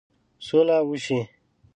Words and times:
سوله 0.45 0.77
وشي. 0.89 1.19